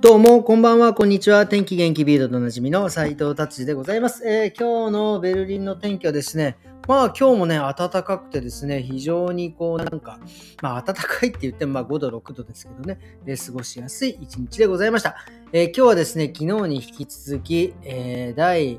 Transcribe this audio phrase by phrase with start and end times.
[0.00, 1.48] どうも、こんばんは、こんにちは。
[1.48, 10.20] 天気元気ビールドおなじみの斉藤達治でございます、えー、今日のベルリンの天気はですね、まあ今日もね、暖かくてですね、非常にこうなんか、
[10.62, 15.16] まあ暖かいって言ってもまあ5度、6度ですけどね、えー、過ごしやすい一日でございました。
[15.52, 18.78] えー、今日はですね、昨日に引き続き、え、第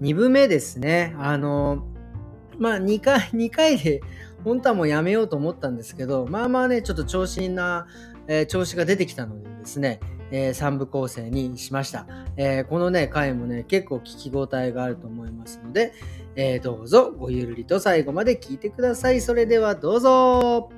[0.00, 1.84] 2部目ですね、あの
[2.58, 4.00] まあ2回、 2回で、
[4.44, 7.86] 本当はもうやめようと思ったんですけど、まあまあね、ちょっと調子な、
[8.26, 12.06] え調子が出てきたのでですね、えー、3部構成にしました。
[12.36, 15.92] えー、このね、回もね、結構聞き応えがあると思いますので、
[16.36, 19.20] えー、どうぞごゆるりと最後まで聞いてください。
[19.20, 20.70] それではどうぞ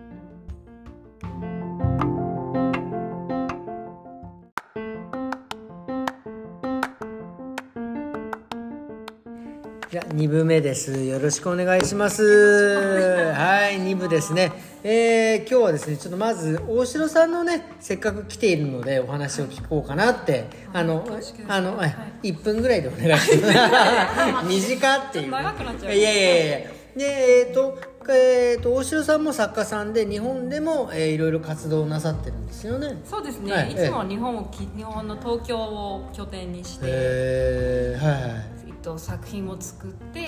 [9.91, 11.05] じゃ2部目です。
[11.05, 12.23] よろしくお願いします。
[12.23, 14.53] はい、2部ですね。
[14.85, 21.05] えー、今日はですね、ちょっとまず大城さんのね、せっかく来ているのでお話を聞こうかなって、あの、
[21.49, 21.87] あの、は
[22.23, 24.47] い、1分ぐらいでお願いします。
[24.47, 25.31] 短っていう。
[25.33, 25.93] 長くなっちゃう。
[25.93, 26.59] いやいやいや。
[26.59, 40.27] で、えっ、ー、と、えーと、大城さんも作家さんで日本でも、えー、いろいろ活動なさってるんですよねそうですね、はい、いつも日本をき日本の東京を拠点にして、えー、はいはいと作品を作って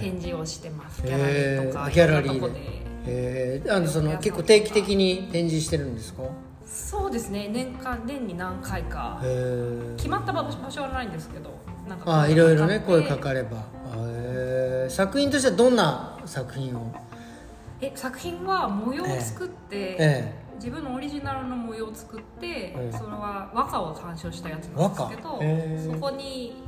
[0.00, 2.90] 展示をしてます、ギャラリーとかギャラリーで。
[3.06, 6.24] えー、あのその結構定期的に展示してるんですか？
[6.66, 7.48] そうですね。
[7.50, 9.20] 年間年に何回か。
[9.96, 11.50] 決まった場所はないんですけど
[11.88, 13.64] なんかあいろいろね声かかれば。
[13.96, 16.92] え作品としてはどんな作品を？
[17.80, 19.98] え作品は模様を作って、ええ。
[20.36, 25.40] え自分のオリジナルの模様を作って、それは和歌を参照したやつなんですけど、
[25.94, 26.62] そこに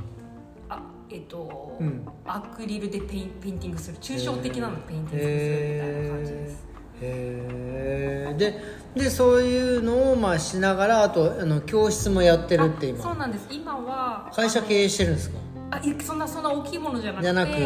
[1.12, 3.98] えっと、うん、アクリルでペイペインティングする。
[3.98, 6.66] 抽象的なのペインティングするみたいな感じです。
[7.02, 8.54] へで
[8.94, 13.02] でそういうのをまあしながらあとあの教室もやってるって今。
[13.02, 13.46] そうなんです。
[13.50, 15.38] 今は会社経営してるんですか？
[15.72, 17.58] あいそんなそんな大きいものじゃなくて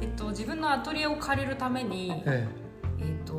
[0.00, 2.46] えっと、自分のアトリエを借りるために、え。
[3.00, 3.34] えっと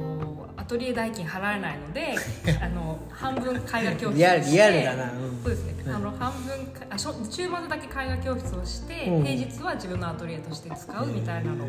[0.68, 2.16] トリエ代金払えないので
[2.62, 6.52] あの半分絵画教室をしてリアルだな、うん、そうですね、うん、あの半分
[6.90, 11.68] あ週末だけ絵画教室をして、うん、平日は自分のアトリエとして使うみたいなのを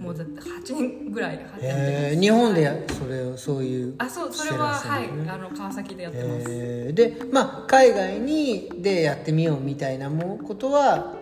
[0.00, 5.08] もうだって8年ぐらいやってえー、日本でやそれをそういうあそうそれははい。
[5.28, 11.14] あの川崎でやってます、えー、でまあ海外にでやってみようみたいなもことは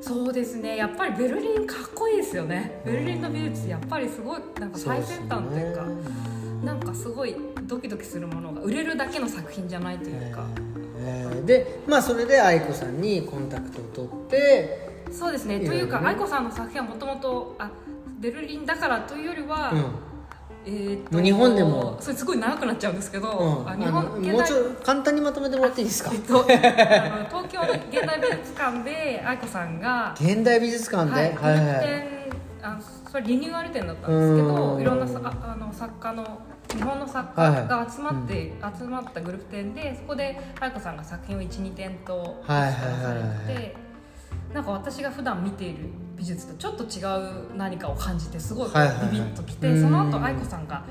[0.00, 0.76] そうですね。
[0.76, 2.82] やっぱりベルリンかっこいいですよね。
[2.84, 5.86] ベルリンの美術やっぱりすごいなんか最先端というか
[6.64, 10.46] なんかすごいドキドキするものが売れるだけの作品じゃないというか、
[10.98, 15.60] えー、でまあそれで愛子さんにコンタクトを取ってそうですね。
[15.60, 17.56] というか愛子さんの作品はもともと
[18.18, 19.84] ベルリンだからというよりは、うん。
[20.66, 21.98] えー、と日本でも。
[22.00, 32.08] それすごい長くなっちゃうんですけど、うん、あ日本もうちょっと簡単にまとめてもらっていいですか、 えっと、あの東京の現代美術館で愛子さんが現代美術館で、はい、はいはい、
[32.62, 32.78] あ
[33.10, 36.24] それリニューアル展だったんですけどいろんなさああの作家の
[36.74, 43.14] 日本の作家が集まって、はい、集まったグループ展でそこで愛子さんが作品を12点と出さ
[43.46, 43.76] れて
[44.52, 47.02] なんか私が普段見ている美術とちょっと違
[47.50, 48.78] う何かを感じてすごいビビ
[49.18, 50.84] ッときて、その後愛子さんが、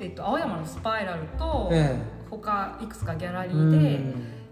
[0.00, 1.70] えっと、青山のスパイラルと、
[2.28, 4.00] 他いくつかギャラリーで、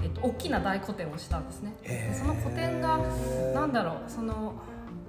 [0.04, 1.74] えっと、大きな大個展をしたんですね。
[2.16, 3.00] その個展が
[3.54, 4.54] なんだろうその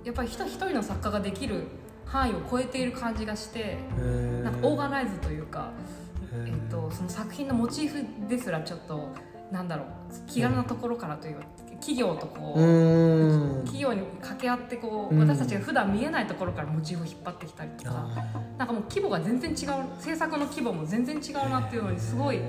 [0.04, 1.68] やっぱり人一人の作家ができる
[2.14, 3.80] 範囲を超えている感じがして
[4.44, 5.72] なんかオーガナイズというか、
[6.46, 9.10] えっと、その作品のモチーフですらちょっと
[9.52, 9.88] なんだろう
[10.28, 11.38] 気軽なところからという
[11.80, 18.08] 企業とこう企業に掛け合ってこう私たちが普段見えないところからモチーフを引っ張ってきたりとか
[18.60, 19.58] なんかもう規模が全然違う
[20.00, 22.40] 制作の規模も全然違うなっていうのにすごい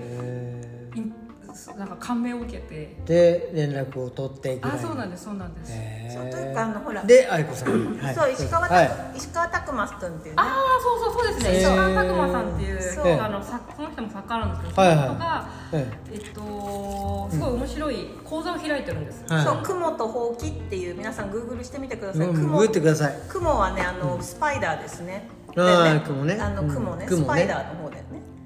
[1.76, 2.96] なんか感銘を受けて。
[3.06, 5.72] で連絡を取ってあそうなんですそうなんです。
[6.14, 7.04] そうというかあのほら。
[7.04, 10.32] で愛子さん、はい、そう石川,、はい、石川拓磨さんっていうね。
[10.36, 11.58] ああそうそうそうですね。
[11.58, 23.14] 石川拓磨さんっていうあのさその人も作家なんですけど、はいはい、その人が、えっとすごい面白い講座を開いてるんです、はい、そう雲とほうきっていう皆さんグーグルしてみてください、うん、ググってください。
[23.28, 25.28] 雲はねあの、スパイダーですね。
[25.56, 26.38] ああ、雲ね。
[26.40, 27.96] あの雲ね、スパイダーの方で。
[27.96, 28.02] ね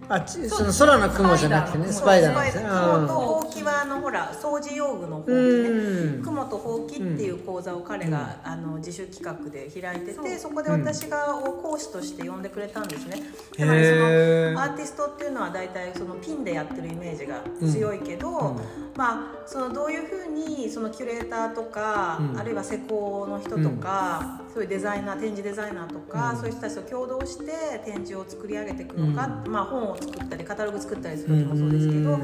[0.09, 13.23] あその空の雲じゃなくてねスパイダーですね雲とほうきはあのほら掃除用具のほうきね雲とほうきっていう講座を彼があの自主企画で開いててそこで私が講師として呼んでくれたんですね。
[13.53, 18.57] つまりそのアーティストっていうのは大体そのピンでやってるイメージが強いけど、
[18.97, 26.37] まあそのどういうふうにそのキュレーターとか、あるいは施工の人とか、そそういうデザイナー展示デザイナーとか、うん。
[26.37, 32.19] そういう人たちと共同して展示を作り上げていくのか、まあ、本を作ったりカタログ作ったりするのもそうですけど、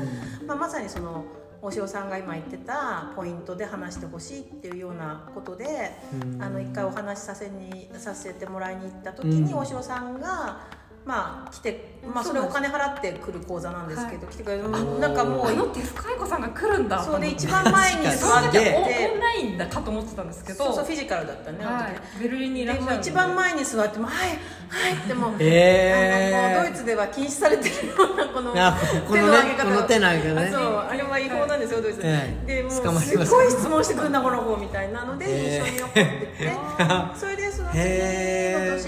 [0.47, 1.25] まあ、まさにその
[1.63, 6.43] 大塩さんが今言ってたポイントで話してほしいっていうようなことで、うん。
[6.43, 9.59] あの一回お話しさせにさせてもらいに行った時に、うん。
[9.59, 10.84] 大塩さんが。
[11.05, 14.65] まあ来て、まあ、それお金払ってくる講座なんですけど、は来てくれる。
[14.67, 17.03] あなんかもうあの手深い子さんが来るんだ。
[17.03, 18.75] そうで一番番前に座って
[19.13, 20.65] オンラインだかと思ってたんですけど。
[20.65, 26.55] そうそうフィジカルだったね、はい、ベルリンにいらっでしゃる一番前に座ってもうはいはいってもう、へー。
[26.57, 28.77] もうドイツでは禁止されてるようなこのあ
[29.07, 30.47] このねこの手の上げね。
[30.47, 32.01] あそうあれは違法なんですよドイツ。
[32.01, 32.55] で、ええ。
[32.57, 33.11] でもうす。
[33.11, 36.53] すごい質問してくるんだこの子みたいなので印象に残ってて。
[37.15, 37.79] それでその次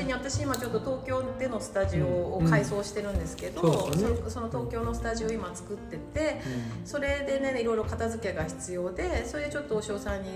[0.01, 3.99] へえの年に私今ちょっと東京でのスタジオを改装してるんですけど、うん。
[3.99, 6.41] そそその東京のスタジオを今作ってて、
[6.85, 10.29] それでねいろいろ片付けが必要でそれでちょっとお塩さんに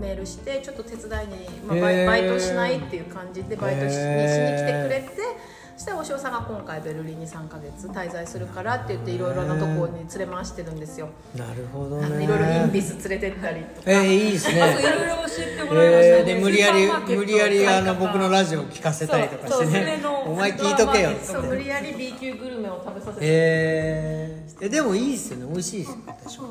[0.00, 5.53] メールしてちょっと手伝いに、まあ、バイトしないっていう感じでバイトしに来てくれてそ
[5.84, 11.10] したらお塩さんが今回ベルリンに3ヶ月滞在するからって言っていろいろなところに連れ回してるんですよ。
[11.36, 13.90] なるほどいろいろインビス連れてったりとか。
[13.90, 16.16] えー、いいですあといろいねろ教えてもらいました。
[16.16, 25.46] ねえー、で無理やり無理やりあの僕のラジオを聞かせたりとかしてそうそうね お前聞いとけよそう無理やり B 級グルメを食べさせて、えー、えでもいいですよね。
[25.52, 26.44] 美味しいですよ私は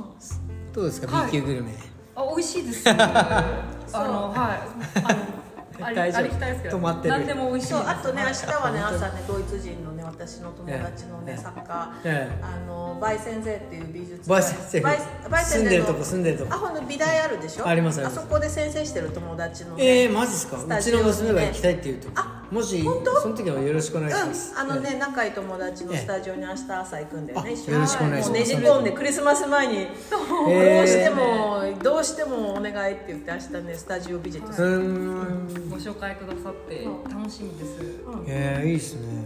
[0.73, 1.25] どうですか、はい。
[1.31, 1.71] B 級グルメ。
[2.15, 2.93] あ美味しいですよ。
[3.01, 5.01] あのはい。
[5.03, 5.42] あの
[5.91, 6.21] 大丈夫。
[6.21, 6.77] ありきたいですけど。
[6.77, 7.09] 止まってる。
[7.09, 7.73] 何でも美味しい。
[7.73, 12.43] あとね明日はね朝ねドイツ人のね私の友達のねええ作家ええ。
[12.43, 14.99] あのバイセンゼっていう美術バイセンゼバイ
[15.29, 16.53] バイセンゼの住んでるとこ住んでるとこ。
[16.53, 17.67] あほんの美大あるでしょ？
[17.67, 20.57] ありますあそこで先生してる友達のねえー、マジですか？
[20.57, 22.09] うちの娘が行きたいって言うと。
[22.15, 23.21] あもし本当？
[23.21, 27.73] その時はよろしくお願いします、うん、あのね、仲いい友達のスタジオに明日朝行くんだよね、ええ一緒に。
[27.73, 28.29] よろしくお願いします。
[28.29, 35.69] もうねじ込んでクリスマス前にどうしても、どうしてもお願いって言って明日ねスタジオビジットすうる、ーん。
[35.71, 37.81] ご紹介くださって楽しみです。
[38.05, 38.25] うん。
[38.27, 39.25] えー、いいですね。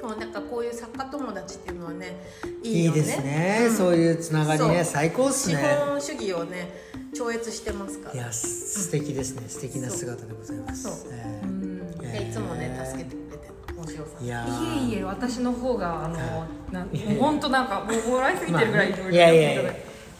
[0.00, 2.16] そうなんかこういう作家友達っていうのはね
[2.62, 2.98] いいよね。
[2.98, 6.70] いいですね、そういうつながりね最高っす資ね本主義をね
[7.14, 8.14] 超越してますから。
[8.14, 9.44] いやす素敵ですね。
[9.48, 10.82] 素敵な姿でございます。
[10.82, 11.12] そう。
[11.12, 11.75] えーうん
[12.12, 14.24] でいつもね助けてくれて大塩さん。
[14.24, 19.32] いやいーえいえ私の方があのなもう本当なんかもうもらいすぎてるぐらいいろいろいや。
[19.32, 19.72] いやいや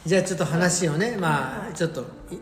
[0.05, 2.01] じゃあちょっと話をねまあちょっと
[2.31, 2.37] い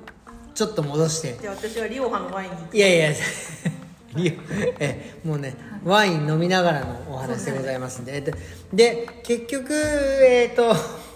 [0.53, 1.33] ちょっと戻して。
[1.33, 3.09] で私はリオハのワインにいやいや。
[4.15, 4.33] リオ
[4.80, 8.21] えもうねワイン飲みながらのお話でございますんで。
[8.21, 8.33] で
[8.74, 10.75] で結局えっ、と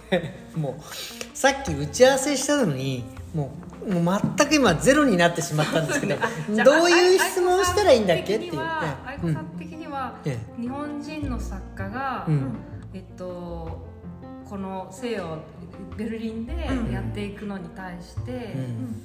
[0.58, 6.16] もうさっき打ち合わせしたのにもうもう全く今ゼロになってしまったんですけど
[6.64, 8.54] どういう質問をしたらいいんだっけっていう。
[8.54, 8.60] ね
[9.06, 12.56] 愛子さん的には、え日本人の作家が、うん。
[12.94, 13.88] えっと
[14.50, 15.38] この西洋
[15.96, 16.54] ベルリンで
[16.92, 19.02] やっていくのに対して、うん。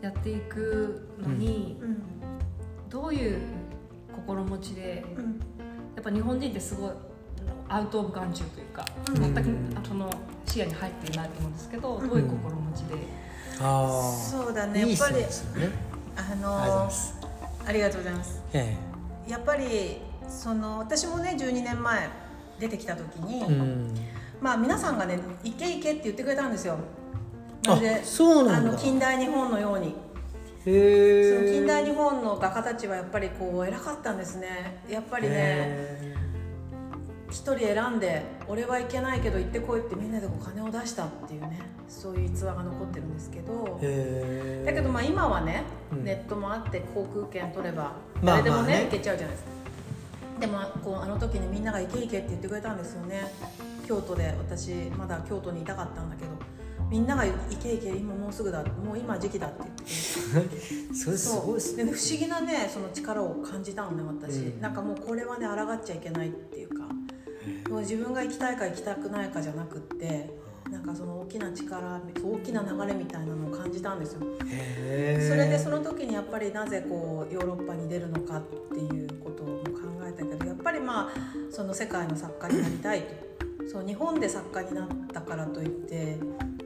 [0.00, 2.02] やっていくのに、うん。
[2.88, 3.40] どういう
[4.14, 5.24] 心持ちでうん。
[5.94, 6.90] やっぱ日本人ってすごい
[7.68, 9.34] アウト・オブ・眼中というか、うん。
[9.34, 9.44] 全
[9.82, 10.10] くその
[10.46, 12.98] 視野に入っていないと思うんですけど、どういう心持ちで、あ
[13.58, 14.88] そうだね。
[14.88, 15.28] やっぱりね
[16.16, 17.14] あありがとうございのます。
[17.66, 18.42] ありがとうございます。
[18.52, 18.76] え
[19.28, 22.08] やっぱりその私もね12年前
[22.58, 23.94] 出てきた時に、えうん。
[24.40, 26.78] まあ皆さんがね「行け行け」って言ってくれたんですよ。
[27.80, 28.70] であそうなんだ。
[28.70, 29.94] あの近代日本のように。
[30.64, 34.82] その近代日本の画家たちはやっぱりこう偉かったんですね。
[34.88, 36.17] やっぱりね
[37.42, 43.78] 人選んで「俺はいけないけど行ってこい」ってみんなでお金を出したっていうねそういう逸話が残ってるんですけど。
[43.82, 46.04] えだけどまあ今はね、うん。
[46.04, 47.92] ネットもあって航空券取れば
[48.22, 49.50] まあ誰でもね,、行けちゃうじゃないですか。
[50.40, 53.32] でもこうあの時にみんなが「行け行け」って言ってくれたんですよね。
[53.86, 56.30] 京都で私まだ京都にいたかったんだけど。
[56.90, 58.64] みんなが「行け行け今もうすぐだ。
[58.64, 60.94] もう今時期だ」って言って。
[60.94, 61.84] それすごいですね。
[61.84, 64.60] で不思議なねその力を感じたのね私、うん。
[64.60, 66.67] なんかもうこれはね抗っちゃいけないっていう。
[66.67, 66.67] か
[67.68, 70.30] もう自分が行きたいか行きたくないかじゃなくって
[70.70, 74.20] なんかその大きな力大きな流れみたいなのを感じたんですよ。
[74.20, 81.12] それでその時にやっぱりなぜこうヨーロッパに出るのかっていうことも考えたけどやっぱりまあ
[81.50, 83.28] その世界の作家になりたいと。
[83.70, 86.18] そう日本で作家になったからといって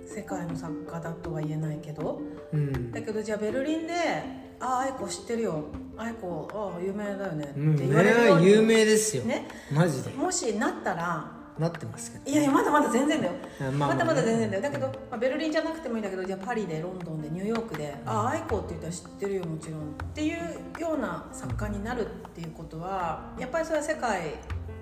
[0.06, 2.20] 世界の作家だとは言えないけど。
[2.52, 2.92] うん。
[2.92, 3.94] だけどじゃあベルリンで
[4.62, 5.64] 「ああ愛子知ってるよ。
[5.96, 9.24] 愛子ああ有名だよね」うんって言われるように、有名ですよ。
[9.24, 9.48] ね。
[9.72, 10.10] マジで。
[10.10, 11.42] もしなったら。
[11.58, 13.32] なってますけどいやいやまだまだ全然だよ。
[13.60, 14.62] あまあまだまだ全然だよ。
[14.62, 24.34] だけど、まあ、ベルリンじゃなくてもいいんだけどじゃあパリでロンドンでニューヨークで「ああ愛子って言ったら知ってるよもちろん」っていうような作家になるっていうことはやっぱりそれは世界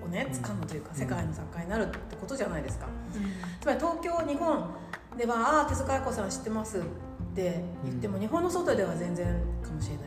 [0.03, 2.87] をね掴むというか世界の作家になるってことじゃないですか。
[3.59, 4.69] つまり東京日本
[5.17, 6.81] では「ああ手塚愛子さん知ってます」
[7.31, 9.25] って言っても日本の外では全然
[9.63, 10.05] かもしれない。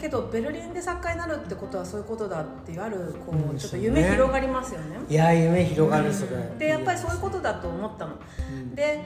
[0.00, 4.96] けどベルリンで作家になるってことはそういうことだっていうあるこうちょっと夢広がりますよね。
[5.08, 6.30] いや夢広がるそれ。
[6.58, 8.14] でやっぱりそういうことだと思ったの。
[8.50, 8.74] うん。
[8.74, 9.04] で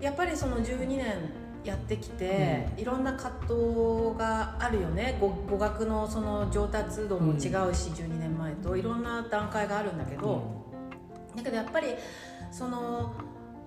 [0.00, 1.06] やっぱりその12年
[1.62, 5.16] やってきて、いろんな葛藤があるよね。
[5.20, 7.38] 語語学のその上達度も違う
[7.74, 8.76] し、12年前と。
[8.76, 10.42] いろんな段階があるんだけど、
[11.34, 11.94] だけどやっぱり
[12.50, 13.14] その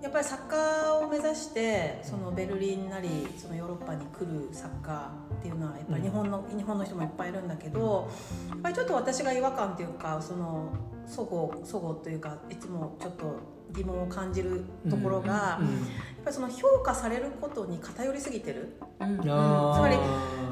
[0.01, 8.09] やっぱり作家を目指してそのベルリンなりそのヨーロッパに来る作家っていうのはやっぱり日本の,、日本の人もいっぱいいるんだけど
[8.49, 10.71] やっぱりちょっと私が違和感っていうかその
[11.07, 15.67] そごそごというかいつもちょっと疑問を感じるところが、うん
[16.27, 18.75] やっぱりその評価されることに偏りすぎてる。
[18.99, 19.17] うん。
[19.21, 19.95] つまり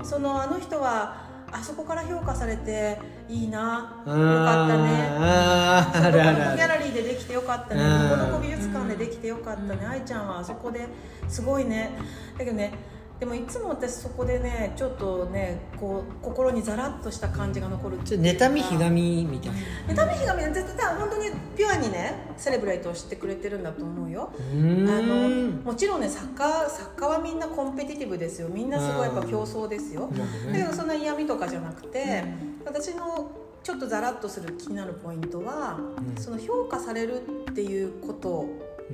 [0.05, 1.24] そのあの人は
[1.57, 4.03] あそこから評価されていいな。
[4.05, 6.11] あよかったね。
[6.11, 7.81] のギャラリーでできてよかったね。
[7.81, 8.09] うん。
[8.09, 9.85] ここの古美術館でできてよかったね。
[9.85, 10.85] 愛ちゃんはあそこで
[11.29, 11.91] すごいね。
[12.37, 12.73] だけどね
[13.19, 20.03] でもいつも私そこでねちょっとねこう心にザラッとした感じが残るちょっと妬みひがみみたいな。
[20.03, 24.33] 妬みひがみは絶対本当にピュアにねセレブレートをしてくれてるんだと思うよ。
[24.51, 28.49] あのんもちろんね作家作家はみんなコンペティティブですよ。
[28.49, 30.09] みんなすごいやっぱ競争ですよ。
[30.11, 32.23] まあだけねどそんな嫌味とかじゃなくて、
[32.65, 33.31] 私の
[33.63, 36.21] ちょっとザラッとする気になるポイントは、うん。
[36.21, 38.29] その評価されるっていうこと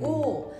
[0.00, 0.54] を、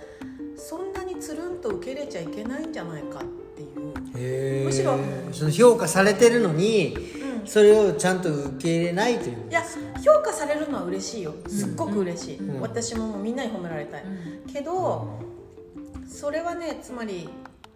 [0.55, 3.23] そんなにつるんと受け入れちゃいけないんじゃないかっ
[3.55, 4.97] ていう、むしろ
[5.31, 7.47] その評価されてるのにうん。
[7.47, 9.61] それをちゃんと受け入れないといういや
[10.03, 11.33] 評価されるのは嬉しいよ。
[11.47, 12.61] すっごく嬉しい、うん。
[12.61, 14.03] 私もみんなに褒められたい、
[14.51, 15.19] けど
[16.07, 17.29] それはねつまり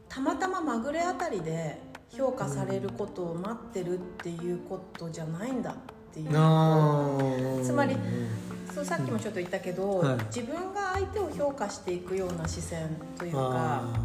[0.08, 1.80] たまたままぐれあたりで
[2.10, 5.72] 評価されることを待ってるっていうことじゃないんだ。
[5.72, 5.76] っ
[6.18, 7.66] ていう。
[7.66, 8.28] つまりうん
[8.74, 10.18] そうさっきもちょっと言ったけど、はい。
[10.26, 14.00] 自分が相手を評価していくような視線というかあ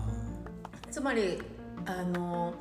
[0.90, 1.38] つまり
[1.84, 2.54] あの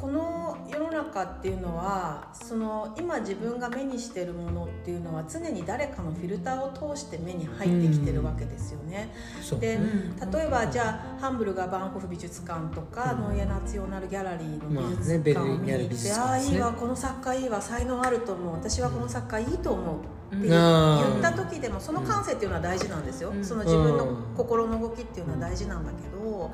[0.00, 9.12] この世の中っていうのはその今自分が目にしてるものっていうのは常に誰かのフィルターを通して目に入ってきてるわけですよね。
[9.54, 9.80] うでう。
[9.80, 13.20] ん例えばじゃあハンブルガバンホフ美術館とか、うん。
[13.30, 16.54] ノイエナツヨナルギャラリーの美術館を見に行って、ああ術館ですね。
[16.54, 18.54] いいわこの作家いいわ才能あると思う。
[18.54, 20.00] 私はこの作家いいと思
[20.32, 23.44] うって言った時でもその感性っていうのは大事なんですよ、うん。
[23.44, 26.50] その自分の心の動きっていうのは大事なんだけど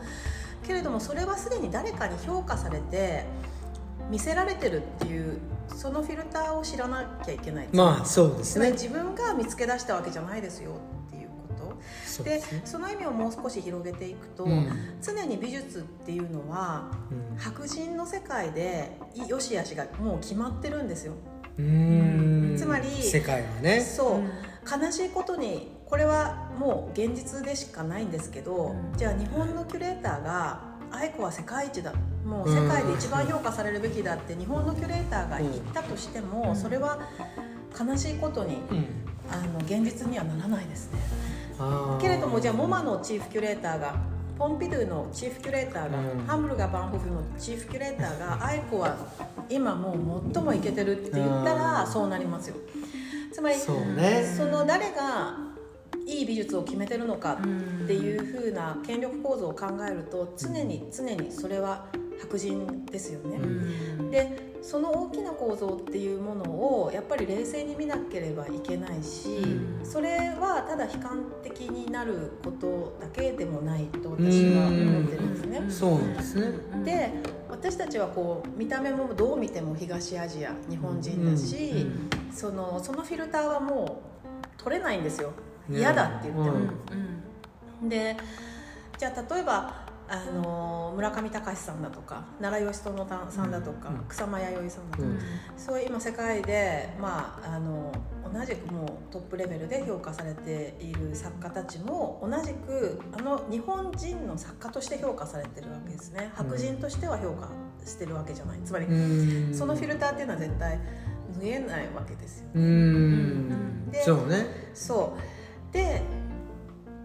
[0.67, 3.25] けれどもそれはすでに誰かに評価されて
[4.11, 7.69] 見せられてるっていうそのフィルターを知らなきゃいけない。
[7.73, 8.73] まあそうですね。
[8.73, 10.73] 自分が見つけ出したわけじゃないですよ
[11.09, 11.75] っていうこと。
[11.75, 12.63] でそうですね。
[12.65, 14.69] その意味をもう少し広げていくと、うん。
[15.03, 17.37] 常に美術っていうのはうん。
[17.37, 18.97] 白人の世界で
[19.27, 21.15] 良し悪しがもう決まってるんですよ。
[21.59, 22.57] うーん。
[22.57, 23.81] つまり世界はね。
[23.81, 28.99] そう、悲しいことにこれはもう現実でしかないんですけど、うん。
[28.99, 31.93] じゃあ日本のキュレーターが愛子は世界一だ
[32.25, 36.57] もう世界で一番評価されるべきだって日本のキュレーターが言ったとしても、うん。
[36.57, 36.99] それは
[37.79, 38.87] 悲しいことにうん。
[39.31, 40.99] あの現実にはならないですね。
[42.01, 43.95] けれどもじゃあモマのチーフキュレーターが
[44.39, 46.27] ポンピドゥのチーフキュレーターが、うん。
[46.27, 48.97] ハンブルガ・バンホフのチーフキュレーターが愛子は
[49.49, 51.93] 今もう最もイケてるって言ったらうん。
[51.93, 52.57] そうなりますよ
[53.33, 55.56] つまりその誰が
[56.07, 61.87] いい美術を決めてるのかっていう風な権力構造を考えると常に常にそれは
[62.21, 63.39] 白人ですよね。
[64.11, 66.45] でその大きな構造っていうもの
[66.85, 69.87] をやっぱり冷静に見なければいけないし、うん。
[69.87, 75.65] それはただ悲観的になることだけでもないと私は思ってるんですね。
[75.69, 76.85] そうですね。
[76.85, 77.13] で
[77.49, 82.33] 私たちはこう見た目もどう見ても東アジア日本人だし、うん。
[82.33, 85.29] そのそのフィルターはもう取れないんですよ。
[85.29, 86.57] ね嫌だって言っても。
[87.83, 87.89] うん。
[87.89, 88.17] で
[88.99, 94.05] じゃあ例えばあの村上隆さんだとか奈良義友さんだとか、うん。
[94.09, 95.19] 草間彌生さんだとか、うん。
[95.57, 97.93] そういう今世界で、まあ、あの
[98.33, 106.31] 同じくもうトップレベルで評価されている作家たちも同じくあの日本人の作家として評価されてるわけですね。
[106.35, 107.49] 白人としては評価
[107.85, 108.61] してるわけじゃない。
[108.65, 109.55] つまり、うん。
[109.55, 110.79] そのフィルターっていうのは絶対
[111.35, 113.91] 脱げないわけですようーん。
[113.91, 114.71] でそうね。
[114.73, 115.36] そう
[115.73, 116.03] で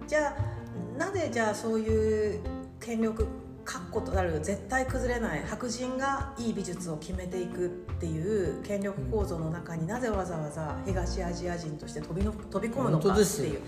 [0.08, 2.42] じゃあなぜじゃあそういう
[2.80, 3.28] 権力
[3.64, 13.62] 確固となる絶対崩れない白人がいい美術を決めていくっていう権力構造の中になぜわざわざ東アジア人として飛びの飛び込むのかっていう。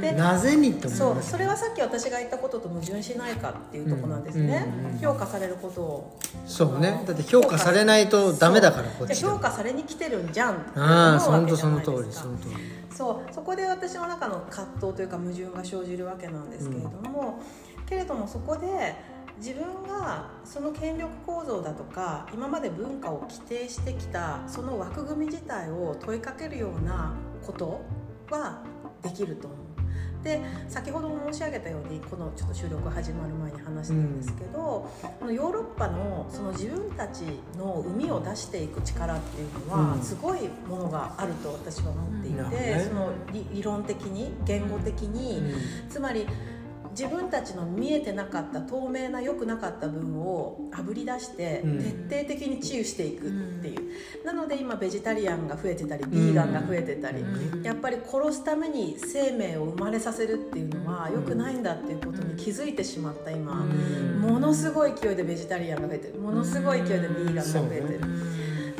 [0.00, 6.18] でなぜにってそうそれはさっき私が言ったことと矛盾しないかっていうところなんですね、うんうんうん評価されることを。
[6.46, 7.02] そうね。
[7.06, 17.40] だって評価されないとダメだからこっち評価されに来てるんじゃんって思うああその通りその通りそうそこで私の中の葛藤というか矛盾が生じるわけなんですけれども、
[17.86, 18.94] けれどもそこで
[19.38, 27.14] 自分がその権力構造だとか今まで文化を規定してきたその枠組み自体を問いかけるような
[27.46, 27.80] こと
[28.28, 28.62] は
[29.02, 29.59] できると思。
[30.22, 37.22] で先ほども申し上げたようにこのちょっと収録始まる前に話したんですけど、このヨーロッパのその自分たち
[37.56, 43.12] の海を出していく力っていうのは、すごいものがあると私は思っていて、その
[43.52, 45.54] 理論的に言語的に、
[45.88, 46.26] つまり
[46.90, 51.62] 自分たちの見えてなかった透明な良くなかった部分をあぶり出して
[52.08, 53.30] 徹底的に治癒していくっ
[53.62, 53.80] ていう、
[54.20, 66.18] うん、なので今ベジタリアンが増えてたりビーガンが増えてたり、うん、やっぱり殺すために生命を生まれさせるっていうのは良くないんだっていうことに気づいてしまった今、ものすごい勢いでベジタリアンが増えてる。
[66.18, 68.00] ものすごい勢いでビーガンが増えてる。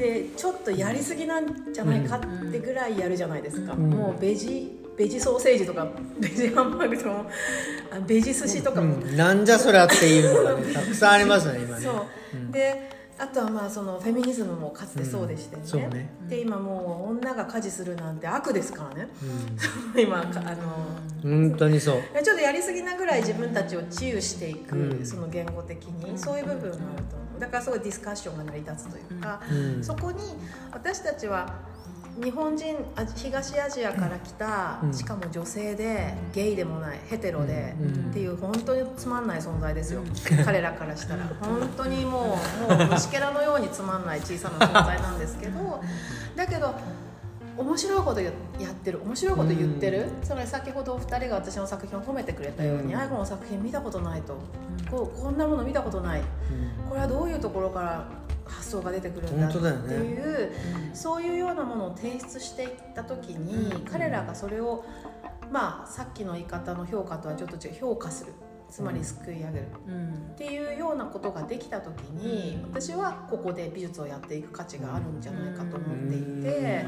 [0.01, 5.89] でちょっとやりすぎなんじゃないかってぐらいやるじゃないですか、もうベジベジソーセージとか
[6.19, 7.31] ベジハンバーグとかも
[8.07, 11.83] ベジ寿司とかも、うん、なんじゃそりゃっていうのが、ね、 たくさんありますね今ね。
[11.83, 15.63] そう、うん、であとはまあそのフェミニズムもかつてそうでしてね。
[15.87, 16.11] うん、ね。
[16.29, 19.09] で今もう女が家事するなんて悪ですからね、
[19.95, 20.31] うん、 今あの
[21.23, 22.03] 本当にそう。
[22.23, 27.41] ちょっとやりすぎなぐらい自分たちを治癒していく、うん、その言語的にそういう部分があると思う。
[27.41, 29.41] だからすごいディスカッションが成り立つというか、
[29.81, 30.19] そこに
[30.73, 31.71] 私たちは
[32.23, 32.77] 日本人
[33.17, 40.09] 東アジアから来た、うん、しかも女性でゲイでもないヘテロで、うん、っていう本当につまんない存在ですよ、うん、
[40.45, 41.25] 彼らからしたら。
[41.41, 42.39] 本当にも
[42.69, 45.81] うもう虫けらのようにつまんない小さな存在なんですけど
[46.37, 46.75] だけど
[47.57, 54.39] 面白いことやってる面白いこと言ってる、つまり先ほどお二人が私の作品を褒めてくれたように、うん、愛子の作品見たことないと、
[54.91, 56.23] こうこんなもの見たことない、
[56.89, 58.09] これはどういうところから
[58.51, 64.85] 発想が出てくるんだっていう、ね、そういうようなものを提出していった時に、彼らがそれを
[65.51, 68.33] まあさっきの言い方の評価とはちょっと違う評価する。
[68.71, 69.67] つまりすくい上げる、
[70.33, 76.87] っていうようなことができた時に私はここで美術をやっていく価値があるんじゃないかと思っていて、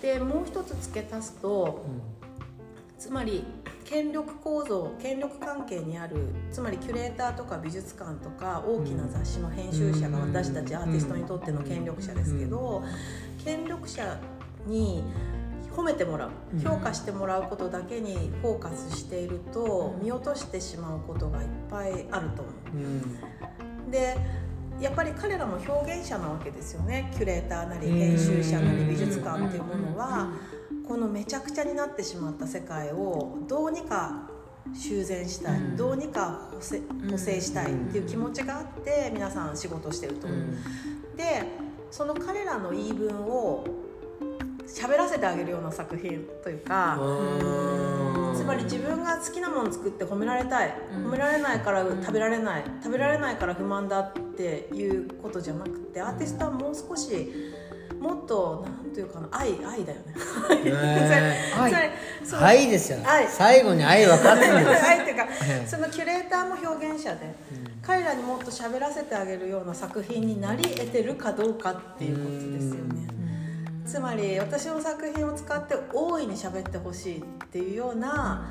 [0.00, 1.84] でもう一つ付け足すと、
[2.98, 3.44] つまり
[3.88, 6.16] 権力構造権力関係にある
[6.52, 12.82] つまりキュレーターとか美術館とか大きな雑誌の編集者が私たちアーティストにとっての権力者ですけど
[13.42, 14.20] 権力者
[14.66, 15.02] に
[15.74, 16.30] 褒めてもらう
[16.62, 22.50] 評価してもらうことだけにフォーカスしていると見落としてしまうことがいっぱいあると思
[23.88, 23.90] う。
[23.90, 24.18] で
[24.80, 27.10] やっぱり彼らも表現者なわけですよね。
[27.16, 30.28] キュレーターなり編集者なり美術館っていうものは。
[30.88, 34.30] このめちゃくちゃになってしまった世界をどうにか
[34.74, 40.26] 修繕したい、うん、どうにか補正補正したいっていう気持ちがあって皆さん仕事してると。
[40.26, 40.38] 思う。
[40.38, 41.44] うん、で
[41.90, 43.66] その彼らの言い分を
[44.66, 46.98] 喋らせてあげるような作品というか
[48.34, 52.64] つまり自分が好きなもの作って褒められたい、褒められないから食べられない。
[52.82, 57.32] 食べられないから不満だっていうことじゃなくてアーティストはもう少し
[58.00, 60.14] もっとなんていうかな愛愛だよね。
[61.58, 62.98] 愛愛ですよ。
[63.04, 64.84] 愛最後に愛分かってるんです。
[64.86, 65.26] 愛っていうか
[65.66, 67.34] そのキュレーターも表現者で、
[67.82, 73.08] 彼らにもっと喋らせてあげるような作品になり得てるかどうかっていうことですよね。
[73.84, 78.44] つまり私の作品を使って大いに喋ってほしいっていうような、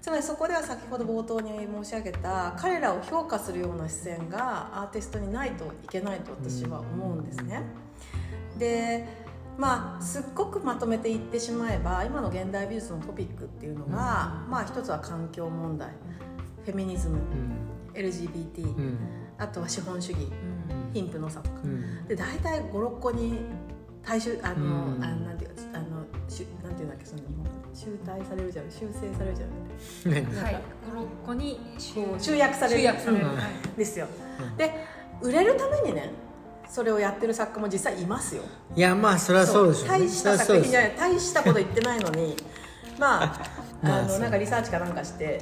[0.00, 7.62] つまりそこでは先ほど冒頭に申し上げた彼らを評価するような視線がアーティストにないといけないと私は思うんですね。
[8.58, 9.06] で
[9.58, 15.90] まあすっごくまとめていってしまえば今の現代美術のトピックっていうのが、うん、まあ一つは環境問題。
[16.64, 18.98] フェミニズム、うん、LGBT、うん、
[19.38, 20.32] あとは資本主義、
[20.92, 21.60] 貧富の差とか、
[22.08, 23.38] で大体56個に
[24.02, 27.22] 大衆あの、うん、あなんていうあのしゅなんていうんだっけその
[27.72, 28.70] 集大されるじゃん。
[28.70, 30.42] 修正されるじゃん。
[30.42, 30.54] はい。
[30.92, 32.78] 56個に集約される。
[32.80, 33.26] 集約される、
[33.76, 34.08] ですよ、
[34.56, 34.72] で
[35.22, 36.10] 売れるためにね
[36.68, 38.42] それをやってる作家も実際いますよ。
[38.74, 40.96] いやまあそれはそうでしょう、ね、大した作品じゃない。
[40.96, 42.36] 大したこと言ってないのに
[42.98, 43.40] まあ
[43.82, 45.40] あのなんかリサーチかなんかして、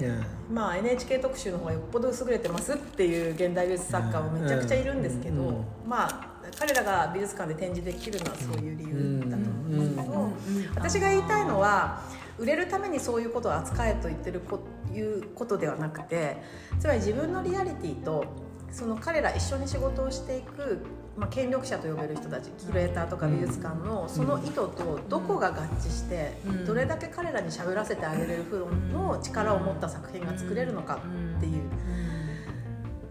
[0.51, 10.31] まあ、NHK 特集の方がよっぽど優れてますっていう現代美術作家もめちゃくちゃいるんですけど、まあ彼らが美術館で展示できるのはそういう理由だと思うんですけど、
[10.75, 12.03] 私が言いたいのは
[12.39, 14.61] 売れるためにそういうことを扱えと言ってるこ
[14.93, 16.37] いうことではなくて
[16.79, 18.25] つまり自分のリアリティと
[18.71, 20.85] その彼ら一緒に仕事をしていく
[21.17, 26.33] まあ、権力者と呼べる人たちキュレーターとか美術館のその意図とどこが合致して
[26.67, 28.45] どれだけ彼らに喋らせてあげれる
[28.93, 30.99] の力を持った作品が作れるのか
[31.39, 31.63] っていう。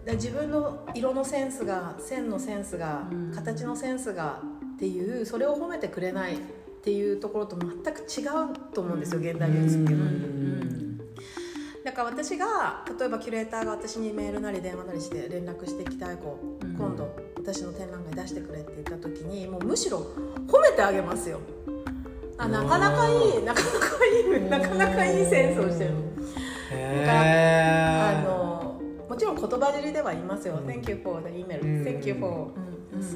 [0.06, 4.42] 自分の色のセンスが線のセンスが形のセンスが
[4.74, 6.38] っていうそれを褒めてくれないっ
[6.82, 10.83] ていうところと全く違うと思うんですよ現代美術っていうのは。
[11.84, 16.74] だから私が例えばキュレーターが私にメールなり電話なりして連絡してきたい子、うん。
[16.74, 19.98] 今度私の展覧会出してくれって言った時にもうむしろ
[20.48, 21.40] 褒めてあげますよ。
[22.38, 25.92] あなかなかいいなかなかいいなかなかいいセンスをしてる
[27.06, 31.84] あのもちろん言葉尻では言いますよ「Thank you for the email」うん。
[31.84, 32.48] Thank you for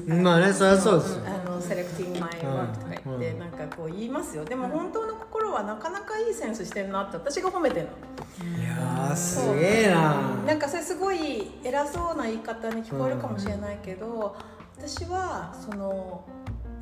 [0.07, 1.23] まあねそりゃそうですよ。
[1.25, 4.45] あのセレクティングマイワークとか言って、うんなんかこう言いますよ。
[4.45, 8.57] でも本当の心はなかなかいいセンスしてるなって私が褒めてるの。
[8.59, 10.13] いやーすげえな。
[10.45, 14.35] なんかそれすごい偉そうな言い方に聞こえるかもしれないけど、
[14.77, 16.25] 私はその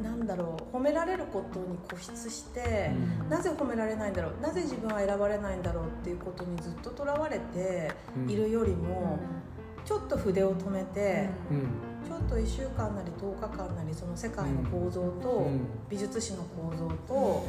[0.02, 3.30] なんだろう褒められることに固執して、うん。
[3.30, 7.92] なぜ褒められないんだろうなぜ自分は選ばれないんだろうっていうことにずっととらわれて
[8.28, 9.18] いるよりも、
[9.88, 11.62] ちょっと筆を止めて、うん。
[12.06, 15.62] ちょっと1週間なり10日間なりその世界の構造と、うん。
[15.90, 17.46] 美術史の構造と、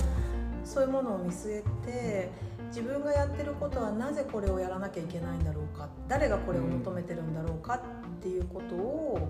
[0.65, 2.31] そういうものを見据えて
[2.69, 9.29] 自分がやってることはなぜこれをやらなきゃいけないんだろうか誰がこれを求めてるんだろうかっていうことを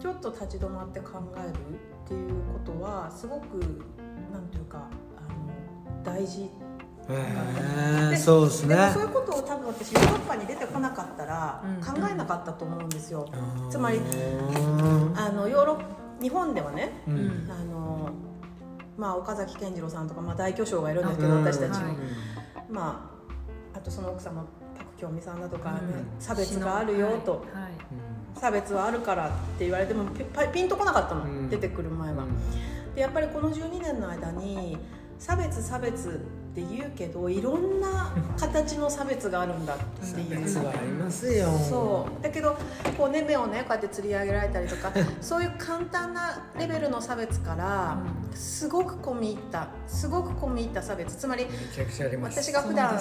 [0.00, 1.50] ちょっと立ち止まって考える
[2.04, 3.60] っていうことはすごく
[4.32, 6.50] なんていうかあの大事
[7.08, 8.76] へえそうですね。
[8.76, 11.84] でもそういうことを多分私ヨーロッパに出てこなかったらうん。
[11.84, 13.28] 考えなかったと思うんですよ。
[13.64, 13.70] うん。
[13.70, 17.48] つまりうんあのヨーロッ日本ではねうん。
[17.50, 18.10] あの
[18.96, 21.44] まあ、岡崎健次郎さんとか、まあ、大巨匠がいるんですけどうん。
[21.44, 21.96] 私たちの、はい。
[22.70, 23.10] ま
[23.74, 24.44] あ、あとその奥様
[24.76, 26.20] パク・キョンミさんだとかね、うん。
[26.20, 27.42] 差別があるよと、はい
[28.34, 30.04] 差別はあるからって言われても
[30.52, 31.50] ピンとこなかったの、うん。
[31.50, 32.24] 出てくる前は。
[32.94, 34.78] でやっぱりこの12年の間に
[35.18, 39.78] 差別差別って言うけどいろんな形の差別があるんだっ
[40.14, 40.40] ていう。
[40.42, 41.48] 別はありますよ。
[41.50, 42.22] そう。
[42.22, 42.58] だけど
[42.98, 47.96] こう、ね、目をねこうやって釣り上げられたりとかそういう簡単なレベルの差別から
[48.34, 51.16] すごく込み入ったすごく込み入った差別。
[51.16, 51.46] つまり
[52.22, 53.00] 私が普段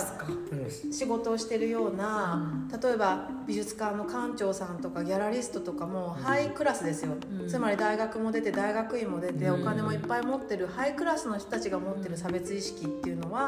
[0.89, 7.49] 仕事をしてるような、う例えば美術館の館長さんとかギャラリストとかもハイクラスですよ、うん。
[7.49, 9.61] つまり大学も出て大学院も出てうん。
[9.61, 13.40] お金もいっぱい持ってるハイクラスの人たちが持ってる差別意識っていうのは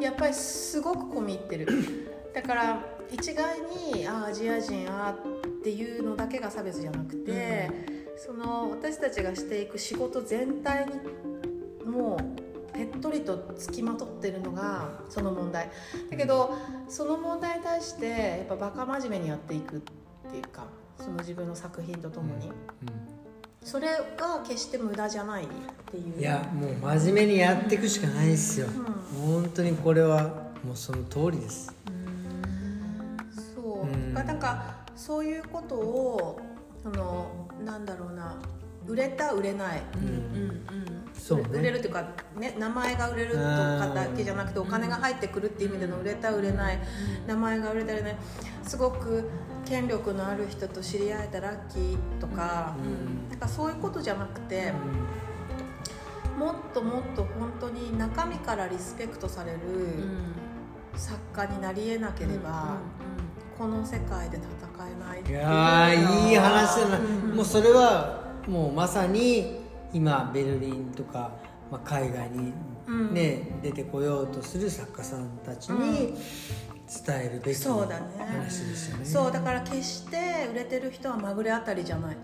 [0.00, 1.66] やっぱりすごく込み入ってる。
[2.34, 7.70] だから一概にあアジア人あっていうのだけが差別じゃなくて、
[8.16, 15.70] その私たちがしていく仕事全体にもうぺっとりとつきまとってるのがその問題。
[16.10, 16.54] だけど
[16.88, 19.80] その問題に対してやっぱバカ真面目にやっていくっ
[20.30, 20.66] ていうか
[20.98, 22.50] その自分の作品とともに、
[23.66, 25.46] それが決して無駄じゃないっ
[25.90, 26.20] ていう。
[26.20, 28.68] いやもう真面目にやっていくしかないですよ。
[29.20, 30.22] 本当にこれは
[30.62, 31.74] もうその通りです。
[33.56, 34.14] そう、うん。
[34.14, 36.40] なんかそういうことを
[36.84, 37.26] その
[37.64, 38.36] なんだろうな。
[38.86, 39.82] 売れた売れない。
[39.96, 40.10] うんう
[40.92, 40.95] ん
[41.26, 41.48] そうね。
[41.50, 42.04] 売れるっていうか、
[42.38, 46.78] ね、名前が売れるとかだけじゃなくてお金が入ってくるっていう意味での売れた売れない
[47.26, 48.16] 名前が売れた売れない。
[48.62, 49.28] すごく
[49.64, 53.28] 権力のある人と知り合えたラッキーとか、うん。
[53.28, 54.72] なんかそういうことじゃなくて、
[56.38, 59.58] もっともっと本当に中身からリスペクトされる
[60.94, 62.76] 作家になりえなければ、
[63.58, 64.44] この世界で戦
[64.86, 67.34] えないいやーいい話だな、うん。
[67.34, 69.65] もうそれはもうまさに
[69.96, 71.30] 今ベルリンとか、
[71.70, 72.52] まあ、海外に、
[72.86, 73.14] うん。
[73.14, 76.14] ね出てこようとする作家さんたちに
[77.06, 79.04] 伝えるべき話ですよね。
[79.04, 82.16] そうだから決して売れてる人はまぐれあたりじゃない。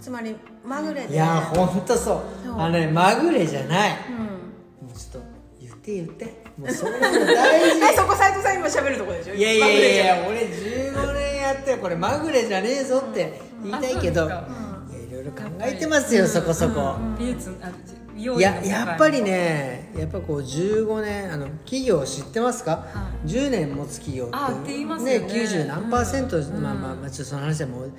[0.00, 1.06] つまりまぐれで。
[1.06, 2.22] うんいや本当そう。
[2.44, 2.54] そう。
[2.58, 3.96] あのねまぐれじゃない。
[4.10, 4.88] うん。
[4.88, 5.28] もうちょっと
[5.60, 6.24] 言って言って。
[6.58, 9.32] もうそれも大 えそこ斉藤さん今喋るとこでしょ？
[9.34, 14.46] 事いやいやいや俺15年やってこれまぐれじゃねえぞって言いたいけど、うですか。
[14.48, 14.77] いやい
[15.18, 16.96] ろいろ考えてますよそこそこ。
[18.16, 25.26] いややっぱりねやっぱこう15年あの企業知ってますか、は10年持つ企業ってあって言いますよね。
[25.26, 26.60] 90何パーセント、うん。
[26.60, 27.92] まあまあまあちょっとその話はもう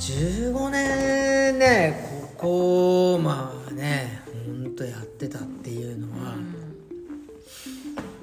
[0.00, 6.34] 15年ねここまあね本当やってたっていうのは、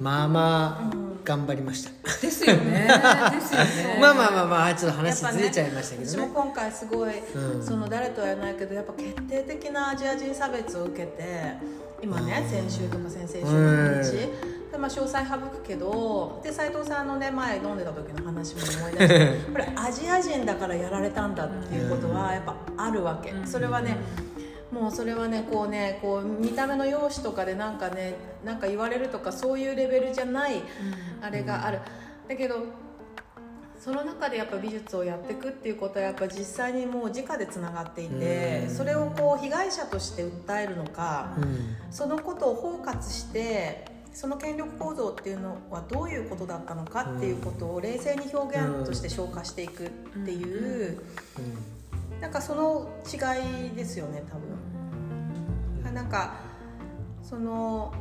[0.02, 1.90] まあまあ頑張りました、
[2.22, 2.88] ですよね。
[3.32, 3.98] ですよね。
[4.00, 6.18] まあまあまあまあちょっと話ずれちゃいましたけどね。
[6.18, 7.66] 私も今回すごい、うん。
[7.66, 11.56] その誰とは言わないけどやっぱ決定的なアジア人差別を受けて
[12.02, 14.12] 今ね先週とか先々週の日、
[14.72, 23.98] でまあ、詳細省くけどで斉藤さんのね前飲んでた時の話も思い出して これアジア人だからやられたんだっていうことはやっぱあるわけ、それはね
[24.72, 30.62] もうそれはねこうねこう見た目の容姿とかでなんかねなんか言われるとかそういうレベルじゃない
[31.22, 31.80] あれがある、
[32.28, 32.66] だけど
[33.80, 38.76] その中でやっぱ美術をやっていくっていうことはやっぱ実際にもう直でつながっていてうん。
[38.76, 41.76] それをこう被害者として訴えるのかうん。
[41.92, 49.90] そのことを包括してその権力構造っていうのはどういうことだったのかっていうことを冷静に表現として消化していくっ
[50.26, 51.04] ていう、
[52.26, 54.36] なんかその違いですよね多
[55.84, 55.94] 分。
[55.94, 56.38] なんか
[57.22, 57.94] その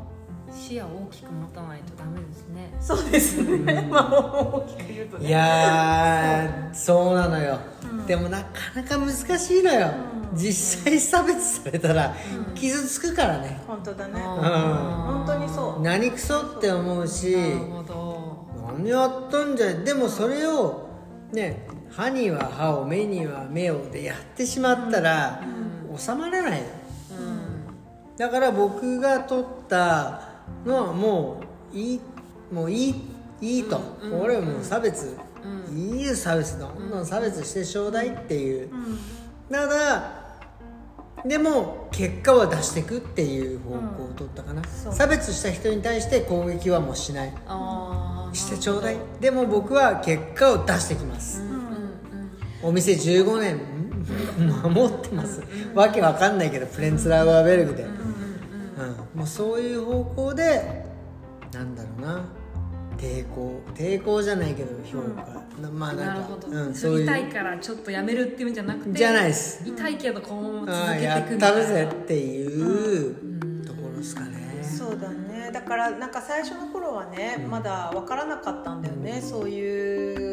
[0.50, 2.74] 視野を大きく持たないとダメですね。
[2.80, 5.28] そうですね、 まあ大きく言うとね。
[5.28, 7.14] いやーそう。
[7.14, 8.06] なのよ、うん。
[8.06, 9.90] でもなかなか難しいのよ、
[10.32, 10.38] うん。
[10.38, 12.14] 実際差別されたら
[12.54, 15.82] 傷つくからね、本当だね、あー本当にそう。
[15.82, 17.36] 何クソって思うし。
[17.36, 18.46] なるほど。
[18.78, 19.84] 何やったんじゃい。
[19.84, 20.88] でもそれを
[21.30, 25.40] ね歯には歯を目には目をでやってしまったら、
[25.96, 26.66] 収まらないの。
[26.66, 27.22] う
[28.14, 28.16] ん。
[28.16, 30.20] だから僕が取った
[30.66, 31.40] のはも
[31.72, 32.00] ういい
[32.52, 32.94] もういい
[33.40, 34.20] いいと、うん。
[34.20, 35.16] これはもう差別、
[35.70, 35.76] うん。
[35.76, 36.90] いいよ差別どん。
[36.90, 38.98] どん差別してちょうだいっていう、うん。
[39.50, 40.24] ただ
[41.24, 47.32] でも結果は出していくっていう方向を取ったかな、差別した人に対して攻撃はもうしない。
[48.32, 48.96] してちょうだい。
[49.20, 51.40] でも僕は結果を出してきます、
[52.64, 53.60] お店15年。
[54.62, 55.42] 守ってます。
[55.74, 57.94] わけわかんないけどプレンツラウアーベルグで、うん
[59.14, 60.84] もうそういう方向で
[61.52, 62.24] なんだろうな。
[62.98, 63.60] 抵抗。
[63.74, 67.04] 抵抗じゃないけど評価、なまあうんなんかなるほど、うん、そういう。
[67.04, 69.62] 痛いからちょっとやめるっていうんじゃなくてじゃないです。
[69.66, 71.54] 痛いけどこのままあ続けていくみたいな。
[71.54, 75.50] たるぜっていうところですかね、そうだね。
[75.52, 80.23] だからなんか最初の頃はね、まだ分からなかったんだよね、そういう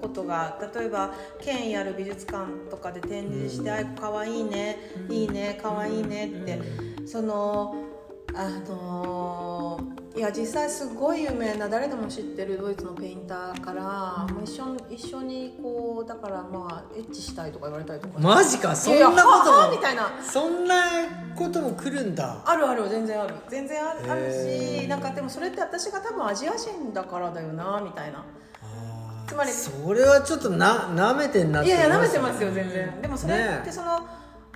[0.00, 4.78] ことが例えば権威ある美術館とかで展示して「あいこかわいいね、
[5.08, 6.60] いいねかわいいね」って、
[7.06, 7.74] その
[8.34, 18.18] あのーいや実際すごい有名な誰でも知ってるドイツのペインターから、もう一緒に一緒にこうだからまあエッチしたいとか言われたりとか。
[18.18, 18.74] マジか？
[18.74, 19.58] そんなことも？
[19.58, 20.10] はあみたいな。
[20.22, 20.74] そんな
[21.36, 22.42] ことも来るんだ。
[22.46, 23.34] あるある全然ある。
[23.50, 28.24] 全然あるしなんかでもそれって私が多分アジア人だからだよなみたいな
[29.26, 33.02] つまりそれはちょっとななめてんなっいてやいや舐めて思ますよ全然。
[33.02, 34.06] でもそれねってその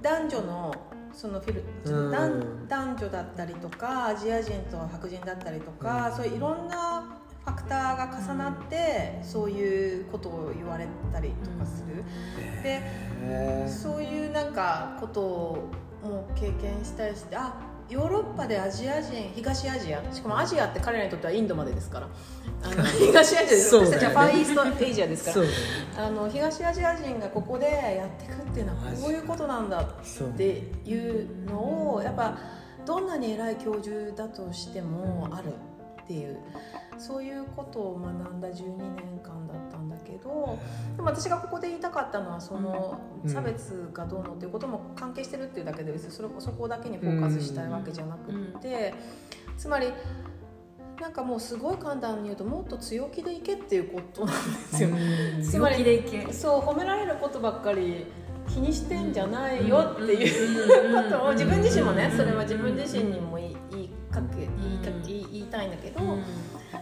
[0.03, 0.75] 男女の
[1.13, 12.05] そのフィルそ男男女だったりとかアジア人と白人だったりとか、そういういろんなファクターが重なって、そういうことを言われたりとかする、
[12.63, 15.71] でそういうなんかことを
[16.03, 17.55] もう経験したりしてあ
[17.91, 22.09] ヨーロッパでアジア人東アジアしかもアジアって彼らにとってはインドまでですから。
[22.63, 23.85] あの 東アジアですね。
[23.85, 25.47] 私たちはファーイーストエイジアですから。
[25.47, 25.53] ね。
[25.99, 29.85] あの東アジア人がここでやっていくっていうのはこういうことなんだっ
[30.37, 30.45] て
[30.87, 32.39] いうのをやっぱ
[32.87, 35.49] どんなに偉い教授だとしてもある
[36.03, 36.39] っていう
[37.01, 40.59] そういうことを学んだ12年間だったんだけど
[40.97, 43.31] でも私がここで言いたかったのはそのうん。
[43.31, 48.95] 差別がどうのっていうことも関係してるっていうだけで別にそれそこだけにフォーカスしたいわけじゃなくって
[49.59, 49.89] つまり
[51.01, 54.43] なんかもうすごい簡単に言うともっと強気でいけっていうことなんで
[54.77, 54.91] すよ。
[55.43, 58.07] つまりそう褒められることばっかり
[58.49, 66.01] 気にしてんじゃないよっていうことを自分自身もねそれは自分自身にも言いかけ言いか言い言いたいんだけど、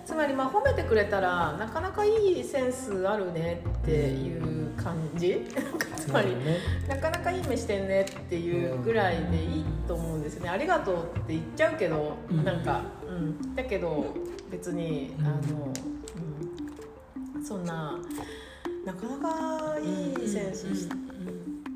[0.08, 5.46] つまりまあ褒めてくれたらなかなかいいセンスあるねっていう感じ？
[5.54, 5.78] なん。
[5.78, 6.56] かつまりね。
[6.88, 10.48] なかなかいい目してんねっていうぐらいでいいと思うんですよね。
[10.48, 12.42] ありがとうって言っちゃうけど、うん。
[12.42, 14.14] なんか、うん、だけど
[14.50, 15.74] 別にあの、
[17.36, 17.98] うん、そんな
[18.86, 20.98] なかなかいいセンスして、い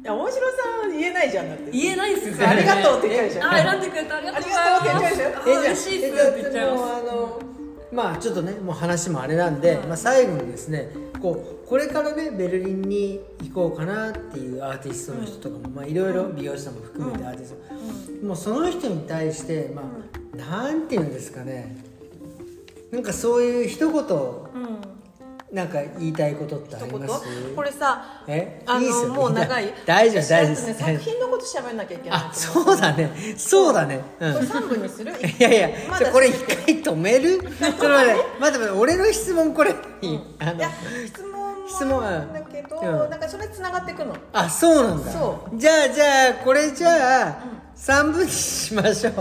[0.05, 0.47] や大城
[0.81, 1.71] さん言えないじゃんだって。
[1.71, 4.81] 言えないっすよありがとうって言っちゃうでしょあ選んでくれてありがとうございます。
[4.81, 6.17] ありがとうって言っちゃうでしょあえじゃあ嬉しいっす。
[6.17, 6.79] って言っちゃいます。
[6.79, 7.52] もうあの
[7.93, 10.89] まあちょっとねもう話もあれなんで、まあ、最後にですね
[11.21, 21.77] こうこれからねベルリンに行こうかなっていうアーティストの人とかも、まあ、いろいろ美容師さんも含めてアーティスト、もうその人に対してまあ、なんて言うんですかね。
[22.91, 24.52] なんかそういう一言うん
[25.53, 27.55] なんか言いたいことってあります？
[27.55, 28.63] これさえ？
[28.67, 29.73] あのいいもう長い。
[29.85, 30.67] 大丈夫大丈夫。
[30.67, 33.11] で作品のこと喋んなきゃいけないそうだね。
[33.37, 34.01] そうだね。
[34.19, 34.33] うん。
[34.33, 35.13] これ3分にする？
[35.21, 37.39] いやいや、まこれ一回止める？
[37.45, 37.89] ちょっと
[38.41, 39.75] 待って、俺の質問これ、
[40.39, 40.71] あのいや
[41.07, 43.11] 質問質問もはだけど、うん。
[43.11, 44.17] なんかそれつながっていくの。
[44.33, 45.13] あ、そうなんだ。
[45.13, 47.39] そじゃあ、じゃあ、これじゃあ、
[47.75, 49.15] 三分にしましょう。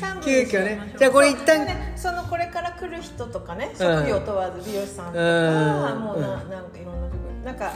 [0.00, 0.94] 三分急遽ね。
[0.98, 3.74] じゃあ、これ一旦、ね、そのこれから来る人とかねう。
[3.74, 6.00] ん職業問わず美容師さんとか、うん。
[6.02, 7.72] もうななんかいろんな職業なんか、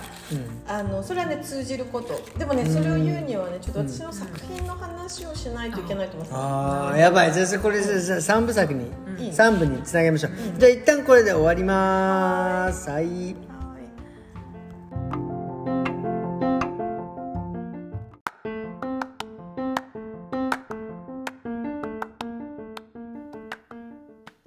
[0.67, 2.21] あのそれはね通じること。
[2.39, 7.33] でもねそれを言うにはねちょっと私の作品の話をしないといけないと思ってた、ああ、やばい。
[7.33, 8.91] じゃあ、これ、じゃあ三部作に。
[9.19, 10.33] いい、三部につなげましょう。
[10.59, 12.89] じゃあ、一旦これで終わります。
[12.89, 13.48] はい。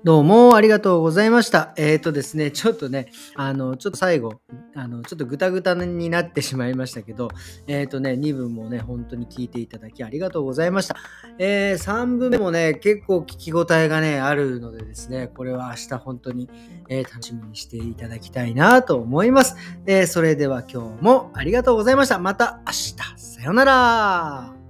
[0.03, 1.73] どうもありがとうございました。
[1.77, 4.41] えっ、とですね、ちょっとね、あの、ちょっと最後、
[4.73, 7.29] あの、ちょっとぐたぐたになってしまいましたけど、
[7.67, 10.95] えっ、とね、2部もね、本当に聞いていただきありがとうございました。
[11.37, 16.49] えー、3部目もね、結構聞き応えがね、あるのでですね、これは明日本当に、
[16.89, 19.55] えー楽しみにしていただきたいなと思います。
[19.85, 22.17] えーそれでは今日もありがとうございました。
[22.17, 24.60] また明日、さよなら。